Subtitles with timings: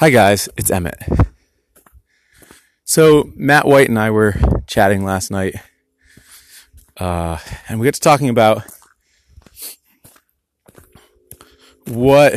[0.00, 0.98] Hi, guys, it's Emmett.
[2.84, 4.34] So, Matt White and I were
[4.66, 5.56] chatting last night,
[6.96, 7.36] uh,
[7.68, 8.62] and we got to talking about
[11.86, 12.32] what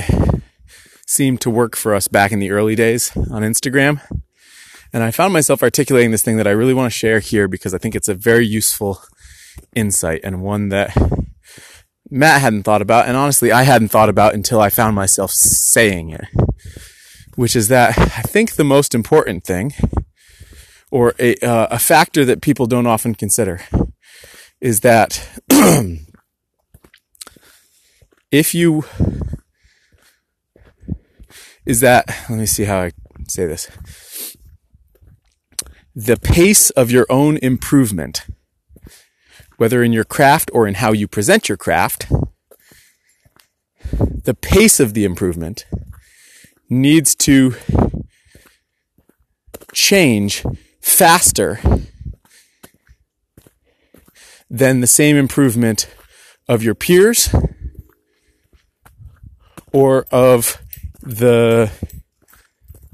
[1.08, 4.02] seemed to work for us back in the early days on Instagram.
[4.92, 7.74] And I found myself articulating this thing that I really want to share here because
[7.74, 9.02] I think it's a very useful
[9.74, 10.94] insight and one that
[12.10, 16.10] Matt hadn't thought about, and honestly, I hadn't thought about until I found myself saying
[16.10, 16.26] it.
[17.36, 19.74] Which is that I think the most important thing,
[20.92, 23.62] or a, uh, a factor that people don't often consider,
[24.62, 25.28] is that
[28.32, 28.86] if you,
[31.66, 32.92] is that, let me see how I
[33.28, 33.70] say this.
[35.96, 38.26] The pace of your own improvement
[39.58, 42.08] whether in your craft or in how you present your craft,
[43.98, 45.66] the pace of the improvement
[46.70, 47.56] needs to
[49.74, 50.44] change
[50.82, 51.60] faster
[54.50, 55.94] than the same improvement
[56.48, 57.34] of your peers
[59.72, 60.62] or of
[61.02, 61.72] the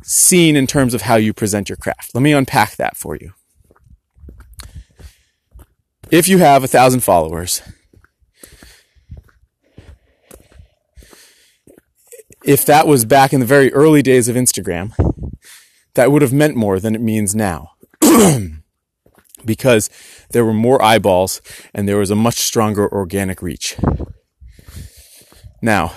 [0.03, 2.12] scene in terms of how you present your craft.
[2.14, 3.34] Let me unpack that for you
[6.12, 7.62] if you have a thousand followers,
[12.44, 14.94] if that was back in the very early days of Instagram,
[15.95, 17.72] that would have meant more than it means now.
[19.46, 19.90] because
[20.31, 21.42] there were more eyeballs
[21.73, 23.78] and there was a much stronger organic reach.
[25.62, 25.94] Now,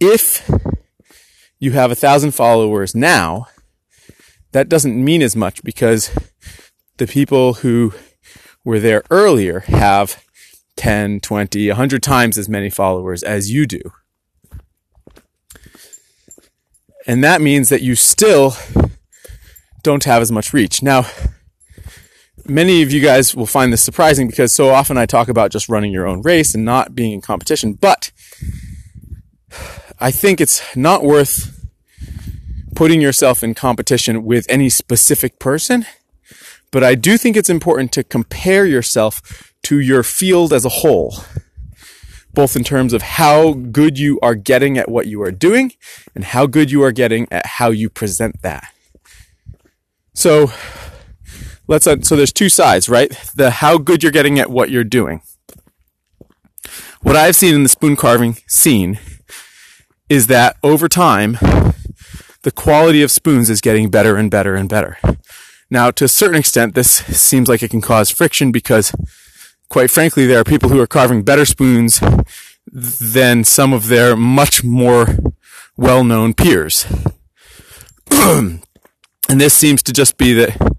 [0.00, 0.48] if
[1.58, 3.46] you have a thousand followers now,
[4.52, 6.10] that doesn't mean as much because
[6.96, 7.92] the people who
[8.64, 10.24] were there earlier have
[10.76, 13.80] 10, 20, 100 times as many followers as you do.
[17.06, 18.54] And that means that you still
[19.82, 20.82] don't have as much reach.
[20.82, 21.06] Now,
[22.48, 25.68] many of you guys will find this surprising because so often I talk about just
[25.68, 28.10] running your own race and not being in competition, but
[29.98, 31.52] I think it's not worth
[32.74, 35.86] putting yourself in competition with any specific person,
[36.70, 41.16] but I do think it's important to compare yourself to your field as a whole,
[42.32, 45.72] both in terms of how good you are getting at what you are doing
[46.14, 48.72] and how good you are getting at how you present that.
[50.14, 50.52] So,
[51.66, 53.10] let's, uh, so there's two sides, right?
[53.34, 55.20] The how good you're getting at what you're doing.
[57.02, 58.98] What I've seen in the spoon carving scene
[60.08, 61.38] is that over time,
[62.42, 64.98] the quality of spoons is getting better and better and better.
[65.68, 68.92] Now, to a certain extent, this seems like it can cause friction because,
[69.68, 72.00] quite frankly, there are people who are carving better spoons
[72.72, 75.06] than some of their much more
[75.76, 76.86] well-known peers.
[78.10, 78.60] and
[79.28, 80.76] this seems to just be that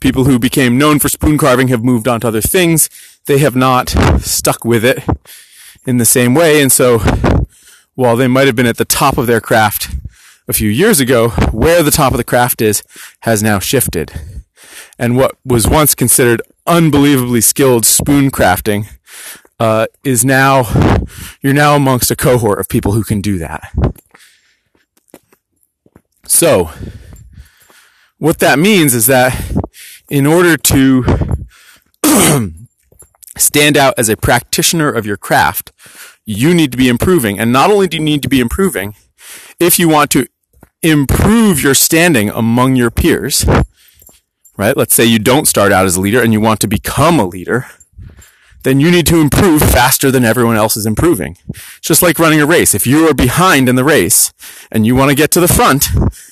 [0.00, 2.90] people who became known for spoon carving have moved on to other things.
[3.26, 5.04] They have not stuck with it
[5.86, 6.60] in the same way.
[6.60, 6.98] And so
[7.94, 9.94] while they might have been at the top of their craft
[10.48, 12.82] a few years ago, where the top of the craft is,
[13.20, 14.12] has now shifted.
[15.02, 18.86] And what was once considered unbelievably skilled spoon crafting
[19.58, 20.62] uh, is now,
[21.40, 23.72] you're now amongst a cohort of people who can do that.
[26.24, 26.70] So,
[28.18, 29.52] what that means is that
[30.08, 31.04] in order to
[33.36, 35.72] stand out as a practitioner of your craft,
[36.24, 37.40] you need to be improving.
[37.40, 38.94] And not only do you need to be improving,
[39.58, 40.28] if you want to
[40.80, 43.44] improve your standing among your peers,
[44.56, 44.76] right?
[44.76, 47.26] Let's say you don't start out as a leader and you want to become a
[47.26, 47.66] leader,
[48.62, 51.36] then you need to improve faster than everyone else is improving.
[51.48, 52.74] It's just like running a race.
[52.74, 54.32] If you are behind in the race
[54.70, 55.88] and you want to get to the front,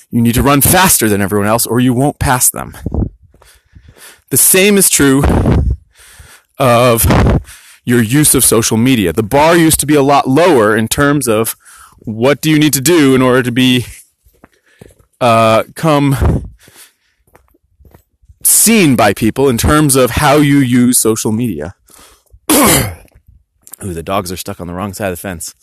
[0.09, 2.77] you need to run faster than everyone else or you won't pass them.
[4.29, 5.23] The same is true
[6.57, 7.05] of
[7.83, 9.11] your use of social media.
[9.11, 11.55] The bar used to be a lot lower in terms of
[11.99, 13.85] what do you need to do in order to be
[15.19, 16.50] uh, come
[18.51, 21.75] seen by people in terms of how you use social media.
[22.51, 25.55] Ooh, the dogs are stuck on the wrong side of the fence.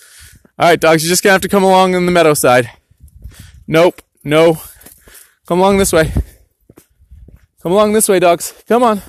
[0.59, 2.71] All right, dogs, you're just gonna have to come along on the meadow side.
[3.67, 4.59] Nope, no.
[5.47, 6.13] Come along this way.
[7.63, 8.53] Come along this way, dogs.
[8.67, 9.03] Come on.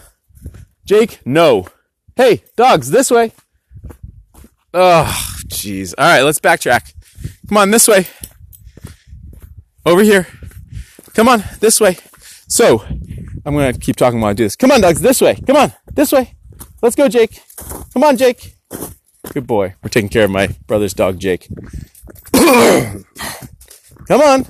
[0.85, 1.67] Jake, no.
[2.15, 3.31] Hey, dogs, this way.
[4.73, 5.05] Oh,
[5.47, 5.93] jeez.
[5.97, 6.93] All right, let's backtrack.
[7.47, 8.07] Come on, this way.
[9.85, 10.27] Over here.
[11.13, 11.97] Come on, this way.
[12.47, 12.83] So,
[13.45, 14.55] I'm gonna keep talking while I do this.
[14.55, 15.35] Come on, dogs, this way.
[15.35, 16.35] Come on, this way.
[16.81, 17.41] Let's go, Jake.
[17.93, 18.55] Come on, Jake.
[19.33, 19.75] Good boy.
[19.83, 21.47] We're taking care of my brother's dog, Jake.
[22.33, 24.45] Come on.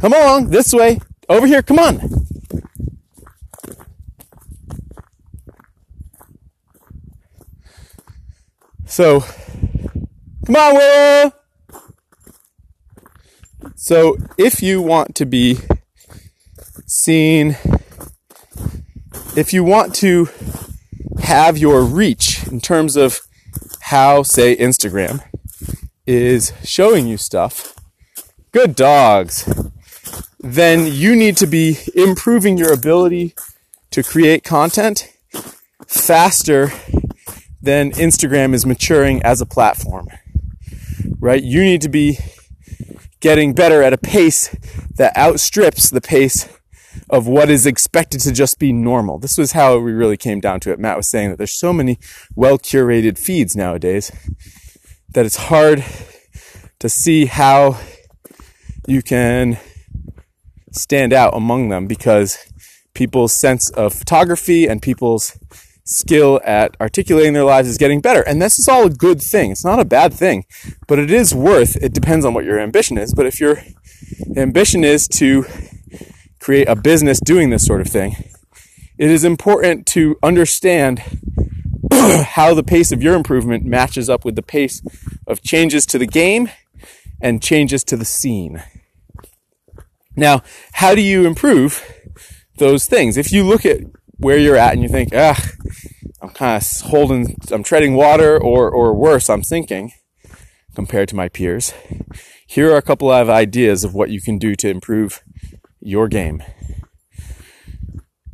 [0.00, 0.50] Come along.
[0.50, 1.00] This way.
[1.28, 1.62] Over here.
[1.62, 2.00] Come on.
[8.86, 9.20] So,
[10.46, 11.32] come on, Willow.
[13.74, 15.58] So, if you want to be
[16.86, 17.56] seen,
[19.36, 20.28] if you want to
[21.20, 23.20] have your reach in terms of
[23.80, 25.22] how, say, Instagram
[26.06, 27.74] is showing you stuff,
[28.52, 29.48] good dogs,
[30.38, 33.34] then you need to be improving your ability
[33.90, 35.10] to create content
[35.86, 36.70] faster
[37.62, 40.08] than Instagram is maturing as a platform.
[41.18, 41.42] Right?
[41.42, 42.18] You need to be
[43.20, 44.54] getting better at a pace
[44.96, 46.46] that outstrips the pace
[47.10, 49.18] of what is expected to just be normal.
[49.18, 50.78] This was how we really came down to it.
[50.78, 51.98] Matt was saying that there's so many
[52.34, 54.10] well curated feeds nowadays
[55.10, 55.84] that it's hard
[56.80, 57.78] to see how
[58.86, 59.58] you can
[60.72, 62.38] stand out among them because
[62.94, 65.38] people's sense of photography and people's
[65.84, 68.22] skill at articulating their lives is getting better.
[68.22, 69.50] And this is all a good thing.
[69.50, 70.44] It's not a bad thing,
[70.88, 73.14] but it is worth, it depends on what your ambition is.
[73.14, 73.62] But if your
[74.36, 75.44] ambition is to
[76.44, 78.14] create a business doing this sort of thing,
[78.98, 80.98] it is important to understand
[81.90, 84.82] how the pace of your improvement matches up with the pace
[85.26, 86.50] of changes to the game
[87.18, 88.62] and changes to the scene.
[90.16, 90.42] Now,
[90.74, 91.82] how do you improve
[92.58, 93.16] those things?
[93.16, 93.80] If you look at
[94.18, 95.42] where you're at and you think, ah,
[96.20, 99.92] I'm kind of holding, I'm treading water, or, or worse, I'm sinking
[100.74, 101.72] compared to my peers,
[102.46, 105.22] here are a couple of ideas of what you can do to improve
[105.84, 106.42] your game.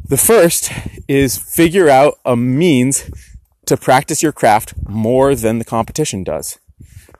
[0.09, 0.73] The first
[1.09, 3.11] is figure out a means
[3.67, 6.59] to practice your craft more than the competition does.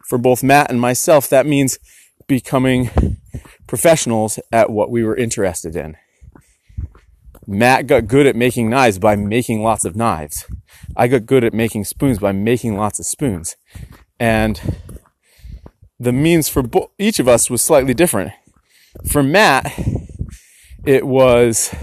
[0.07, 1.79] For both Matt and myself, that means
[2.27, 3.19] becoming
[3.67, 5.97] professionals at what we were interested in.
[7.47, 10.47] Matt got good at making knives by making lots of knives.
[10.97, 13.57] I got good at making spoons by making lots of spoons.
[14.19, 14.61] And
[15.99, 18.33] the means for bo- each of us was slightly different.
[19.11, 19.73] For Matt,
[20.85, 21.75] it was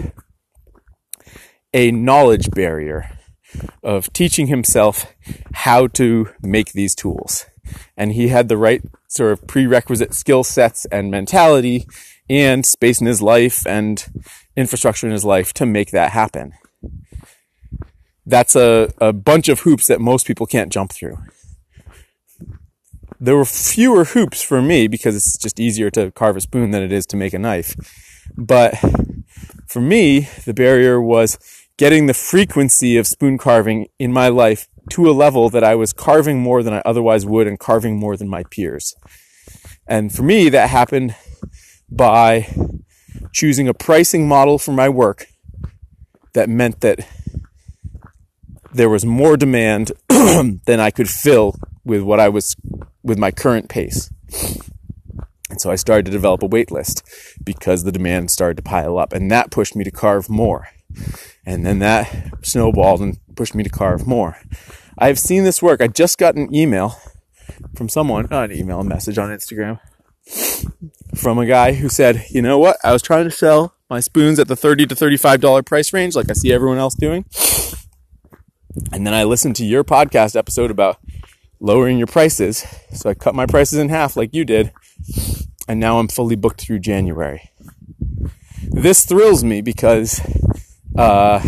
[1.73, 3.17] a knowledge barrier
[3.83, 5.13] of teaching himself
[5.53, 7.45] how to make these tools.
[7.95, 11.85] And he had the right sort of prerequisite skill sets and mentality
[12.29, 14.05] and space in his life and
[14.55, 16.53] infrastructure in his life to make that happen.
[18.25, 21.17] That's a, a bunch of hoops that most people can't jump through.
[23.19, 26.83] There were fewer hoops for me because it's just easier to carve a spoon than
[26.83, 27.75] it is to make a knife.
[28.35, 28.75] But
[29.67, 31.37] for me, the barrier was
[31.77, 35.93] getting the frequency of spoon carving in my life to a level that I was
[35.93, 38.95] carving more than I otherwise would and carving more than my peers.
[39.85, 41.15] And for me, that happened
[41.89, 42.47] by
[43.31, 45.27] choosing a pricing model for my work
[46.33, 47.07] that meant that
[48.73, 52.55] there was more demand than I could fill with what I was
[53.03, 54.11] with my current pace.
[55.49, 57.03] And so I started to develop a wait list
[57.43, 60.67] because the demand started to pile up and that pushed me to carve more.
[61.45, 64.37] And then that snowballed and pushed me to carve more.
[64.97, 65.81] I've seen this work.
[65.81, 66.99] I just got an email
[67.75, 69.79] from someone, not an email, a message on Instagram
[71.15, 72.77] from a guy who said, you know what?
[72.83, 76.29] I was trying to sell my spoons at the 30 to $35 price range, like
[76.29, 77.25] I see everyone else doing.
[78.91, 80.97] And then I listened to your podcast episode about
[81.59, 82.65] lowering your prices.
[82.93, 84.71] So I cut my prices in half like you did.
[85.67, 87.51] And now I'm fully booked through January.
[88.61, 90.21] This thrills me because,
[90.97, 91.41] uh,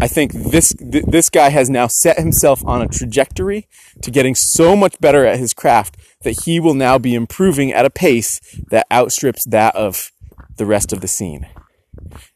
[0.00, 3.68] I think this th- this guy has now set himself on a trajectory
[4.02, 7.84] to getting so much better at his craft that he will now be improving at
[7.84, 10.10] a pace that outstrips that of
[10.56, 11.46] the rest of the scene.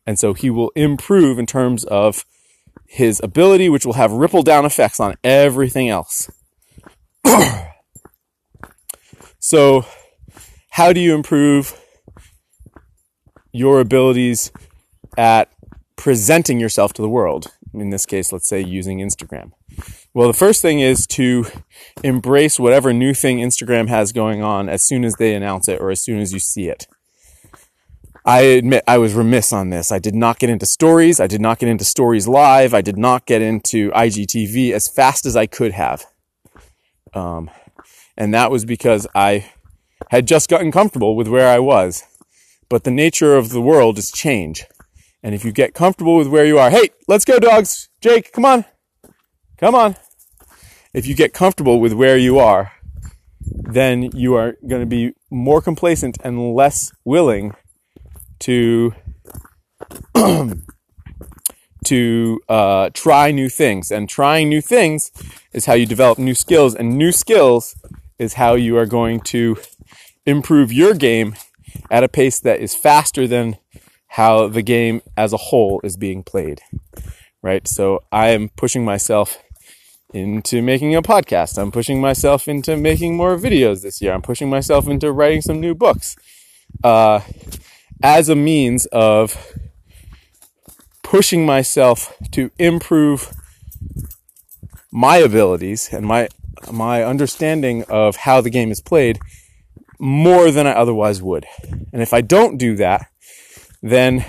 [0.07, 2.25] And so he will improve in terms of
[2.87, 6.31] his ability, which will have ripple down effects on everything else.
[9.39, 9.85] so,
[10.77, 11.81] how do you improve
[13.51, 14.53] your abilities
[15.17, 15.51] at
[15.97, 17.47] presenting yourself to the world?
[17.73, 19.53] in this case, let's say using Instagram?
[20.15, 21.47] Well, the first thing is to
[22.03, 25.91] embrace whatever new thing Instagram has going on as soon as they announce it or
[25.91, 26.87] as soon as you see it.
[28.25, 29.93] I admit I was remiss on this.
[29.93, 31.21] I did not get into stories.
[31.21, 32.75] I did not get into stories live.
[32.75, 36.05] I did not get into IGTV as fast as I could have.
[37.15, 37.51] Um,
[38.17, 39.51] and that was because I
[40.11, 42.05] had just gotten comfortable with where I was.
[42.69, 44.65] But the nature of the world is change.
[45.23, 47.89] And if you get comfortable with where you are, hey, let's go, dogs.
[48.01, 48.65] Jake, come on.
[49.59, 49.97] Come on.
[50.93, 52.73] if you get comfortable with where you are,
[53.41, 57.55] then you are going to be more complacent and less willing
[58.41, 58.93] to
[61.85, 63.91] to uh, try new things.
[63.91, 65.11] And trying new things
[65.53, 67.77] is how you develop new skills, and new skills
[68.19, 69.57] is how you are going to
[70.25, 71.35] improve your game
[71.91, 73.57] at a pace that is faster than
[74.09, 76.61] how the game as a whole is being played.
[77.43, 77.67] Right?
[77.69, 79.43] So I am pushing myself
[80.15, 81.59] into making a podcast.
[81.59, 84.13] I'm pushing myself into making more videos this year.
[84.13, 86.17] I'm pushing myself into writing some new books
[86.83, 87.21] uh,
[88.03, 89.53] as a means of
[91.03, 93.33] pushing myself to improve
[94.91, 96.29] my abilities and my
[96.73, 99.19] my understanding of how the game is played
[99.99, 101.47] more than I otherwise would.
[101.93, 103.07] And if I don't do that,
[103.83, 104.25] then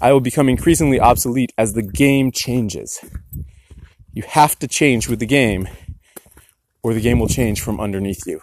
[0.00, 3.02] I will become increasingly obsolete as the game changes.
[4.12, 5.68] You have to change with the game,
[6.82, 8.40] or the game will change from underneath you.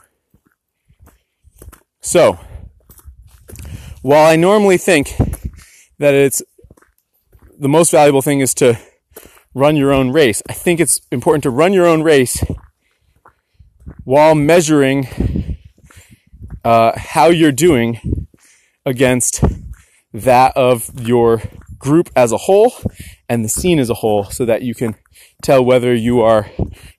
[2.00, 2.40] So,
[4.02, 5.16] while I normally think
[6.00, 6.42] that it's
[7.58, 8.80] the most valuable thing is to
[9.54, 12.44] run your own race, I think it's important to run your own race
[14.08, 15.06] while measuring
[16.64, 18.26] uh, how you're doing
[18.86, 19.44] against
[20.14, 21.42] that of your
[21.78, 22.72] group as a whole
[23.28, 24.96] and the scene as a whole so that you can
[25.44, 26.50] tell whether you are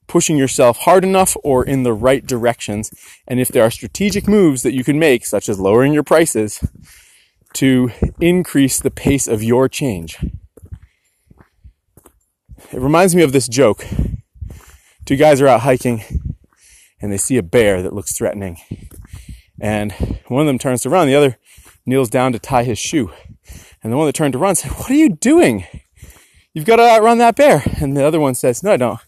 [0.07, 2.91] pushing yourself hard enough or in the right directions.
[3.27, 6.63] And if there are strategic moves that you can make, such as lowering your prices,
[7.55, 10.19] to increase the pace of your change.
[12.71, 13.87] It reminds me of this joke.
[15.07, 16.05] Two guys are out hiking
[17.01, 18.59] and they see a bear that looks threatening.
[19.61, 19.93] And
[20.29, 21.39] one of them turns to run, the other
[21.87, 23.11] kneels down to tie his shoe.
[23.83, 25.65] And the one that turned to run said, What are you doing?
[26.53, 27.63] You've got to outrun that bear.
[27.81, 29.01] And the other one says, No, I don't.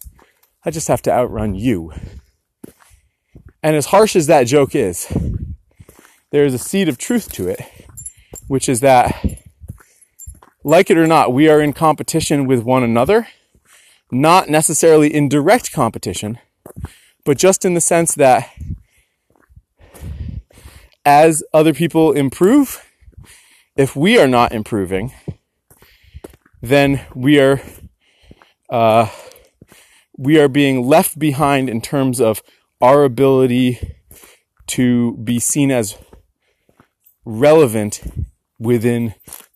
[0.65, 1.93] I just have to outrun you.
[3.63, 5.07] And as harsh as that joke is,
[6.31, 7.61] there is a seed of truth to it,
[8.47, 9.15] which is that,
[10.65, 13.29] like it or not, we are in competition with one another,
[14.11, 16.39] not necessarily in direct competition,
[17.31, 18.51] but just in the sense that
[21.05, 22.85] as other people improve,
[23.77, 25.13] if we are not improving,
[26.61, 27.63] then we are
[28.69, 29.09] uh,
[30.19, 32.43] we are being left behind in terms of
[32.81, 33.79] our ability
[34.67, 35.97] to be seen as
[37.25, 38.27] relevant
[38.59, 39.15] within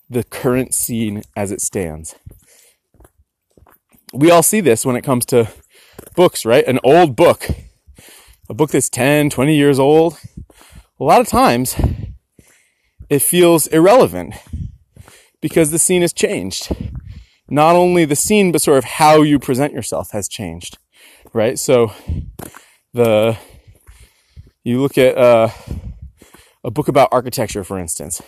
[0.08, 2.14] the current scene as it stands.
[4.12, 5.48] We all see this when it comes to
[6.14, 6.66] books, right?
[6.66, 7.48] An old book,
[8.48, 10.18] a book that's 10, 20 years old,
[10.98, 11.76] a lot of times
[13.08, 14.34] it feels irrelevant
[15.40, 16.74] because the scene has changed.
[17.48, 20.78] Not only the scene, but sort of how you present yourself has changed,
[21.32, 21.58] right?
[21.58, 21.92] So
[22.94, 23.36] the,
[24.62, 25.48] you look at uh,
[26.62, 28.22] a book about architecture, for instance,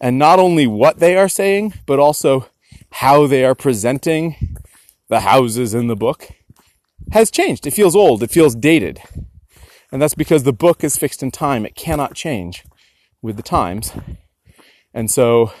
[0.00, 2.48] and not only what they are saying, but also
[2.90, 4.58] how they are presenting
[5.08, 6.28] the houses in the book
[7.12, 7.66] has changed.
[7.66, 8.22] It feels old.
[8.22, 9.00] It feels dated.
[9.92, 11.64] And that's because the book is fixed in time.
[11.64, 12.64] It cannot change
[13.22, 13.92] with the times.
[14.92, 15.52] And so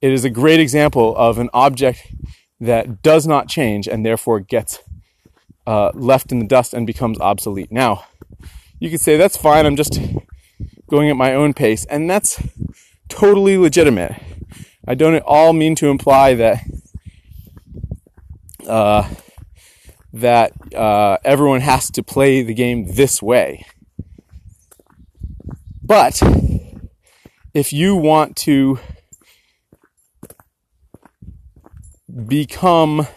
[0.00, 2.12] it is a great example of an object
[2.60, 4.80] that does not change and therefore gets
[5.66, 7.72] uh, left in the dust and becomes obsolete.
[7.72, 8.04] Now,
[8.78, 9.98] you could say, that's fine, I'm just
[10.88, 11.84] going at my own pace.
[11.86, 12.42] And that's
[13.08, 14.20] totally legitimate.
[14.86, 16.62] I don't at all mean to imply that
[18.68, 19.08] uh,
[20.14, 23.66] that uh, everyone has to play the game this way.
[25.82, 26.22] But
[27.52, 28.78] if you want to
[32.28, 33.08] become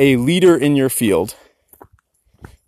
[0.00, 1.36] a leader in your field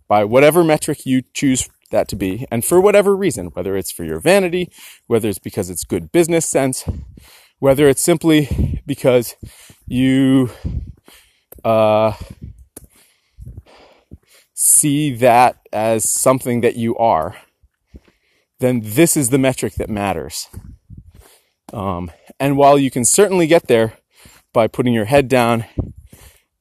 [0.07, 4.05] by whatever metric you choose that to be, and for whatever reason, whether it's for
[4.05, 4.71] your vanity,
[5.07, 6.85] whether it's because it's good business sense,
[7.59, 9.35] whether it's simply because
[9.85, 10.49] you
[11.69, 12.13] uh,
[14.53, 17.37] see that as something that you are,
[18.59, 20.49] then this is the metric that matters.
[21.71, 23.93] Um, and while you can certainly get there
[24.51, 25.65] by putting your head down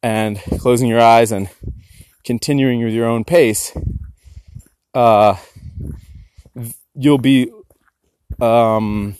[0.02, 1.48] and closing your eyes and
[2.24, 3.72] continuing with your own pace,
[4.94, 5.36] uh,
[6.94, 7.50] you'll be
[8.40, 9.16] um,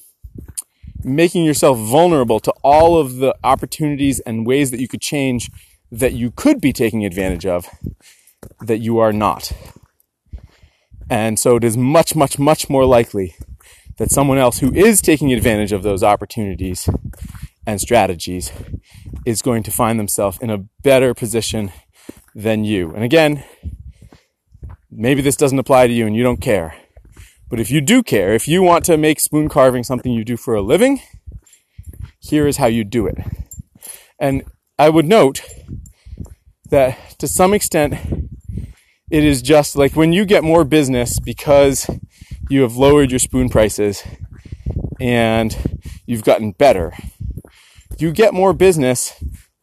[1.02, 5.50] making yourself vulnerable to all of the opportunities and ways that you could change
[5.90, 7.68] that you could be taking advantage of
[8.61, 9.52] that you are not.
[11.11, 13.35] And so it is much, much, much more likely
[13.97, 16.88] that someone else who is taking advantage of those opportunities
[17.66, 18.52] and strategies
[19.25, 21.73] is going to find themselves in a better position
[22.35, 22.92] than you.
[22.95, 23.45] And again,
[24.90, 26.75] maybe this doesn't apply to you and you don't care.
[27.50, 30.37] But if you do care, if you want to make spoon carving something you do
[30.37, 31.00] for a living,
[32.21, 33.16] here is how you do it.
[34.18, 34.45] And
[34.78, 35.42] I would note
[36.70, 37.94] that to some extent,
[39.11, 41.90] it is just like when you get more business because
[42.49, 44.04] you have lowered your spoon prices
[45.00, 46.92] and you've gotten better.
[47.99, 49.14] You get more business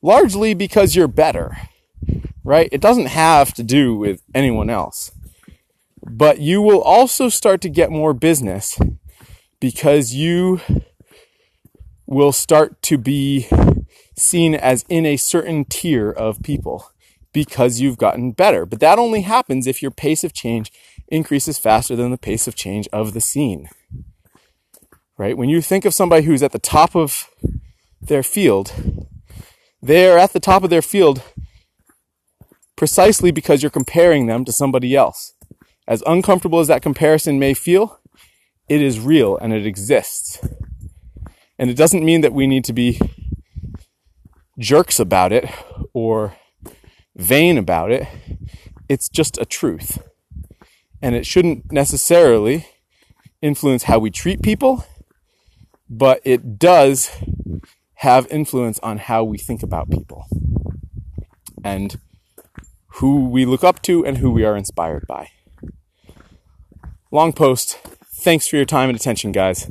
[0.02, 1.58] largely because you're better,
[2.44, 2.68] right?
[2.74, 5.12] It doesn't have to do with anyone else.
[6.06, 8.78] But you will also start to get more business
[9.62, 10.60] because you
[12.06, 13.48] will start to be
[14.18, 16.90] seen as in a certain tier of people
[17.34, 18.66] because you've gotten better.
[18.66, 20.72] But that only happens if your pace of change
[21.10, 23.70] increases faster than the pace of change of the scene.
[25.18, 25.38] Right?
[25.38, 27.30] When you think of somebody who's at the top of
[28.02, 28.74] their field,
[29.82, 31.22] they're at the top of their field
[32.76, 35.34] precisely because you're comparing them to somebody else.
[35.88, 38.00] As uncomfortable as that comparison may feel,
[38.68, 40.40] it is real and it exists.
[41.58, 43.00] And it doesn't mean that we need to be
[44.58, 45.50] jerks about it
[45.94, 46.36] or
[47.16, 48.08] vain about it.
[48.88, 50.02] It's just a truth.
[51.02, 52.68] And it shouldn't necessarily
[53.42, 54.86] influence how we treat people,
[55.90, 57.12] but it does
[57.96, 60.26] have influence on how we think about people
[61.64, 62.00] and
[62.96, 65.30] who we look up to and who we are inspired by.
[67.12, 67.78] Long post.
[68.14, 69.70] Thanks for your time and attention, guys.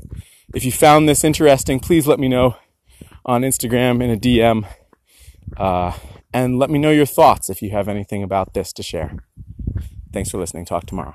[0.54, 2.56] If you found this interesting, please let me know
[3.25, 4.66] on Instagram in a DM.
[5.57, 5.93] Uh,
[6.33, 9.16] and let me know your thoughts if you have anything about this to share.
[10.12, 10.64] Thanks for listening.
[10.64, 11.14] Talk tomorrow.